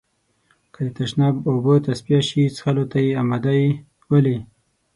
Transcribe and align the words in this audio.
که 0.73 0.79
د 0.85 0.87
تشناب 0.97 1.35
اوبه 1.51 1.75
تصفيه 1.85 2.21
شي، 2.27 2.43
څښلو 2.55 2.83
ته 2.91 2.97
يې 3.05 3.11
آماده 3.21 3.53
يئ؟ 3.61 3.69
ولې؟ 4.09 4.37